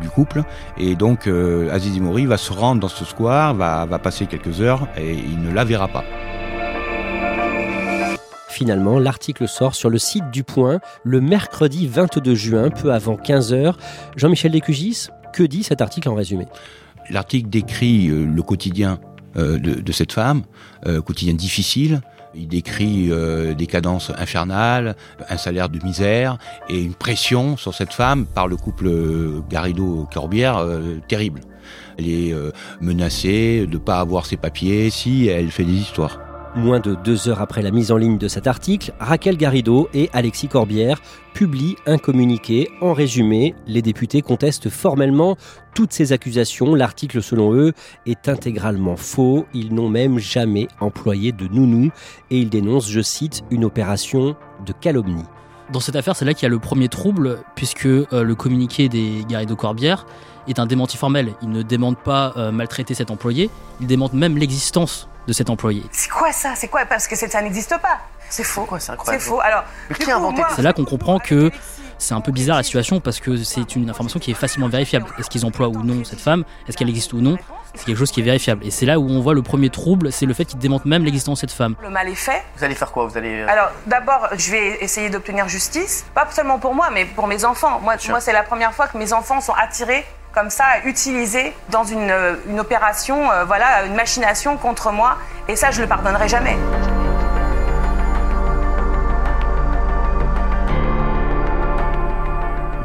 du 0.00 0.08
couple. 0.08 0.42
Et 0.78 0.94
donc, 0.94 1.26
euh, 1.26 1.70
Aziz 1.70 1.94
Imouri 1.94 2.24
va 2.24 2.38
se 2.38 2.54
rendre 2.54 2.80
dans 2.80 2.88
ce 2.88 3.04
square, 3.04 3.52
va, 3.52 3.84
va 3.84 3.98
passer 3.98 4.24
quelques 4.24 4.62
heures 4.62 4.88
et 4.96 5.12
il 5.12 5.42
ne 5.42 5.52
la 5.52 5.64
verra 5.64 5.88
pas. 5.88 6.04
Finalement, 8.48 8.98
l'article 8.98 9.46
sort 9.46 9.74
sur 9.74 9.90
le 9.90 9.98
site 9.98 10.30
du 10.30 10.42
Point 10.42 10.80
le 11.02 11.20
mercredi 11.20 11.86
22 11.86 12.34
juin, 12.34 12.70
peu 12.70 12.94
avant 12.94 13.16
15h. 13.16 13.74
Jean-Michel 14.16 14.52
Descugis, 14.52 15.08
que 15.34 15.42
dit 15.42 15.64
cet 15.64 15.82
article 15.82 16.08
en 16.08 16.14
résumé? 16.14 16.46
L'article 17.10 17.48
décrit 17.48 18.08
euh, 18.08 18.24
le 18.24 18.42
quotidien 18.42 18.98
euh, 19.36 19.58
de, 19.58 19.92
cette 19.92 20.12
femme, 20.12 20.42
euh, 20.86 21.00
quotidien 21.00 21.34
difficile. 21.34 22.00
Il 22.36 22.48
décrit 22.48 23.12
des 23.56 23.66
cadences 23.68 24.10
infernales, 24.18 24.96
un 25.28 25.36
salaire 25.36 25.68
de 25.68 25.78
misère 25.84 26.36
et 26.68 26.82
une 26.82 26.94
pression 26.94 27.56
sur 27.56 27.72
cette 27.74 27.92
femme 27.92 28.26
par 28.26 28.48
le 28.48 28.56
couple 28.56 28.90
Garrido-Corbière 29.48 30.66
terrible. 31.06 31.42
Elle 31.96 32.08
est 32.08 32.34
menacée 32.80 33.68
de 33.68 33.74
ne 33.74 33.78
pas 33.78 34.00
avoir 34.00 34.26
ses 34.26 34.36
papiers 34.36 34.90
si 34.90 35.28
elle 35.28 35.52
fait 35.52 35.62
des 35.62 35.74
histoires. 35.74 36.23
Moins 36.56 36.78
de 36.78 36.94
deux 36.94 37.28
heures 37.28 37.40
après 37.40 37.62
la 37.62 37.72
mise 37.72 37.90
en 37.90 37.96
ligne 37.96 38.16
de 38.16 38.28
cet 38.28 38.46
article, 38.46 38.92
Raquel 39.00 39.36
Garrido 39.36 39.88
et 39.92 40.08
Alexis 40.12 40.46
Corbière 40.46 41.00
publient 41.32 41.74
un 41.84 41.98
communiqué. 41.98 42.70
En 42.80 42.92
résumé, 42.92 43.56
les 43.66 43.82
députés 43.82 44.22
contestent 44.22 44.68
formellement 44.68 45.36
toutes 45.74 45.92
ces 45.92 46.12
accusations. 46.12 46.76
L'article, 46.76 47.22
selon 47.22 47.52
eux, 47.54 47.72
est 48.06 48.28
intégralement 48.28 48.94
faux. 48.94 49.46
Ils 49.52 49.74
n'ont 49.74 49.88
même 49.88 50.20
jamais 50.20 50.68
employé 50.78 51.32
de 51.32 51.48
nounou 51.48 51.90
et 52.30 52.38
ils 52.38 52.50
dénoncent, 52.50 52.88
je 52.88 53.00
cite, 53.00 53.42
une 53.50 53.64
opération 53.64 54.36
de 54.64 54.72
calomnie. 54.72 55.24
Dans 55.72 55.80
cette 55.80 55.96
affaire, 55.96 56.14
c'est 56.14 56.24
là 56.24 56.34
qu'il 56.34 56.44
y 56.44 56.46
a 56.46 56.50
le 56.50 56.60
premier 56.60 56.88
trouble, 56.88 57.38
puisque 57.56 57.86
euh, 57.86 58.06
le 58.22 58.34
communiqué 58.36 58.88
des 58.88 59.24
Garrido 59.28 59.56
Corbière 59.56 60.06
est 60.46 60.60
un 60.60 60.66
démenti 60.66 60.96
formel. 60.98 61.32
Il 61.42 61.50
ne 61.50 61.62
démente 61.62 61.98
pas 61.98 62.32
euh, 62.36 62.52
maltraiter 62.52 62.94
cet 62.94 63.10
employé, 63.10 63.50
il 63.80 63.88
démente 63.88 64.12
même 64.12 64.38
l'existence 64.38 65.08
de 65.26 65.32
cet 65.32 65.50
employé. 65.50 65.82
C'est 65.92 66.10
quoi 66.10 66.32
ça? 66.32 66.54
C'est 66.54 66.68
quoi? 66.68 66.84
Parce 66.86 67.06
que 67.06 67.16
ça 67.16 67.42
n'existe 67.42 67.76
pas. 67.80 67.98
C'est 68.30 68.44
faux. 68.44 68.66
c'est 68.78 68.92
incroyable. 68.92 69.22
C'est 69.22 69.28
faux. 69.30 69.40
Alors, 69.40 69.64
qui 69.98 70.10
a 70.10 70.16
inventé 70.16 70.42
C'est 70.56 70.62
là 70.62 70.72
qu'on 70.72 70.84
comprend 70.84 71.18
que 71.18 71.50
c'est 71.98 72.14
un 72.14 72.20
peu 72.20 72.32
bizarre 72.32 72.56
la 72.56 72.62
situation 72.62 73.00
parce 73.00 73.20
que 73.20 73.36
c'est 73.36 73.76
une 73.76 73.88
information 73.88 74.18
qui 74.18 74.30
est 74.30 74.34
facilement 74.34 74.68
vérifiable. 74.68 75.06
Est-ce 75.18 75.30
qu'ils 75.30 75.46
emploient 75.46 75.68
ou 75.68 75.82
non 75.82 76.04
cette 76.04 76.20
femme? 76.20 76.44
Est-ce 76.68 76.76
qu'elle 76.76 76.88
existe 76.88 77.12
ou 77.12 77.20
non? 77.20 77.36
C'est 77.74 77.86
quelque 77.86 77.98
chose 77.98 78.10
qui 78.10 78.20
est 78.20 78.24
vérifiable. 78.24 78.64
Et 78.64 78.70
c'est 78.70 78.86
là 78.86 78.98
où 78.98 79.08
on 79.08 79.20
voit 79.20 79.34
le 79.34 79.42
premier 79.42 79.70
trouble, 79.70 80.12
c'est 80.12 80.26
le 80.26 80.34
fait 80.34 80.44
qu'ils 80.44 80.58
démentent 80.58 80.84
même 80.84 81.04
l'existence 81.04 81.38
de 81.38 81.40
cette 81.40 81.56
femme. 81.56 81.74
Le 81.82 81.90
mal 81.90 82.08
est 82.08 82.14
fait. 82.14 82.42
Vous 82.56 82.64
allez 82.64 82.74
faire 82.74 82.92
quoi? 82.92 83.06
Vous 83.06 83.16
allez. 83.16 83.40
Euh, 83.40 83.48
Alors, 83.48 83.70
d'abord, 83.86 84.28
je 84.36 84.50
vais 84.50 84.82
essayer 84.82 85.10
d'obtenir 85.10 85.48
justice, 85.48 86.04
pas 86.14 86.28
seulement 86.30 86.58
pour 86.58 86.74
moi, 86.74 86.90
mais 86.92 87.04
pour 87.04 87.26
mes 87.26 87.44
enfants. 87.44 87.80
Moi, 87.80 87.94
moi 88.08 88.20
c'est 88.20 88.32
la 88.32 88.42
première 88.42 88.72
fois 88.72 88.86
que 88.86 88.96
mes 88.98 89.12
enfants 89.12 89.40
sont 89.40 89.54
attirés 89.54 90.04
comme 90.34 90.50
ça 90.50 90.64
utilisé 90.84 91.54
dans 91.70 91.84
une, 91.84 92.10
euh, 92.10 92.34
opération, 92.58 93.30
euh, 93.30 93.44
voilà, 93.44 93.84
une 93.86 93.94
machination 93.94 94.56
contre 94.56 94.90
moi. 94.90 95.16
Et 95.48 95.56
ça, 95.56 95.70
je 95.70 95.80
le 95.80 95.86
pardonnerai 95.86 96.28
jamais. 96.28 96.56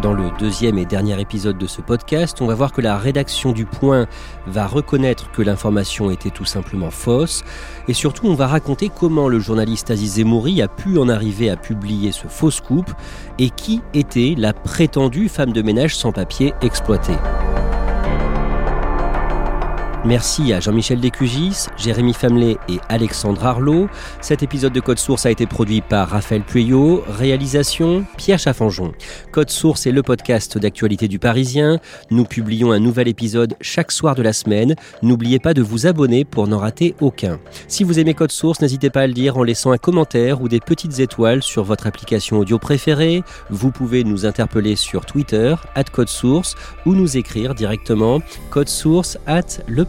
Dans 0.02 0.14
le 0.14 0.32
deuxième 0.40 0.78
et 0.78 0.86
dernier 0.86 1.20
épisode 1.20 1.58
de 1.58 1.68
ce 1.68 1.82
podcast, 1.82 2.42
on 2.42 2.48
va 2.48 2.56
voir 2.56 2.72
que 2.72 2.80
la 2.80 2.98
rédaction 2.98 3.52
du 3.52 3.66
Point 3.66 4.08
va 4.48 4.66
reconnaître 4.66 5.30
que 5.32 5.42
l'information 5.42 6.10
était 6.10 6.30
tout 6.30 6.46
simplement 6.46 6.90
fausse. 6.90 7.44
Et 7.90 7.94
surtout, 7.94 8.28
on 8.28 8.34
va 8.34 8.48
raconter 8.48 8.90
comment 8.90 9.28
le 9.28 9.40
journaliste 9.40 9.92
Aziz 9.92 10.14
Zemouri 10.16 10.62
a 10.62 10.70
pu 10.70 10.98
en 10.98 11.10
arriver 11.10 11.50
à 11.50 11.58
publier 11.58 12.14
ce 12.14 12.28
faux 12.28 12.52
scoop 12.52 12.90
et 13.40 13.50
qui 13.50 13.82
était 13.94 14.36
la 14.38 14.54
prétendue 14.54 15.28
femme 15.28 15.52
de 15.52 15.62
ménage 15.62 15.98
sans 15.98 16.14
papier 16.14 16.54
exploitée. 16.62 17.18
Merci 20.06 20.54
à 20.54 20.62
Jean-Michel 20.62 21.02
Descugis, 21.02 21.66
Jérémy 21.76 22.14
Famelet 22.14 22.56
et 22.70 22.80
Alexandre 22.88 23.46
Arlot. 23.46 23.90
Cet 24.22 24.42
épisode 24.44 24.72
de 24.72 24.80
Code 24.80 24.98
Source 24.98 25.26
a 25.26 25.32
été 25.32 25.46
produit 25.46 25.82
par 25.82 26.08
Raphaël 26.08 26.42
Pueyo, 26.42 27.04
réalisation 27.06 28.06
Pierre 28.16 28.40
Chaffanjon. 28.40 28.94
Code 29.34 29.50
Source 29.50 29.88
est 29.88 29.92
le 29.92 30.02
podcast 30.02 30.58
d'actualité 30.58 31.10
du 31.10 31.20
Parisien. 31.20 31.80
Nous 32.12 32.24
publions 32.24 32.72
un 32.72 32.80
nouvel 32.80 33.10
épisode 33.10 33.56
chaque 33.60 33.92
soir 33.92 34.16
de 34.16 34.22
la 34.22 34.32
semaine. 34.32 34.76
N'oubliez 35.02 35.38
pas 35.38 35.54
de 35.54 35.62
vous 35.62 35.86
abonner 35.86 36.24
pour 36.24 36.48
n'en 36.48 36.60
rater 36.60 36.96
aucun. 37.02 37.38
Si 37.68 37.84
vous 37.84 38.00
aimez 38.00 38.14
Code 38.14 38.32
Source, 38.32 38.62
n'hésitez 38.62 38.90
pas 38.90 39.02
à 39.02 39.08
le 39.08 39.14
dire 39.14 39.36
en 39.36 39.44
laissant 39.44 39.72
un 39.72 39.78
commentaire 39.78 40.42
ou 40.42 40.48
des 40.48 40.62
petites 40.62 41.00
étoiles 41.00 41.44
sur 41.44 41.66
votre 41.66 41.88
application 41.88 42.40
audio 42.40 42.58
préférée. 42.58 43.22
Vous 43.50 43.72
pouvez 43.72 44.06
nous 44.06 44.26
interpeller 44.26 44.78
sur 44.78 45.06
Twitter, 45.06 45.56
at 45.76 45.84
Code 45.84 46.08
Source, 46.08 46.56
ou 46.86 46.96
nous 46.96 47.18
écrire 47.18 47.54
directement 47.54 48.20
code 48.50 48.70
at 49.28 49.42
le 49.68 49.89